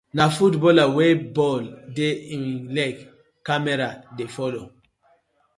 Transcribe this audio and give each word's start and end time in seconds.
Na 0.17 0.25
footballer 0.35 0.89
wey 0.97 1.13
ball 1.35 1.63
dey 1.95 2.15
im 2.35 2.45
leg 2.75 2.95
camera 3.47 3.89
dey 4.17 4.29
follow. 4.35 4.65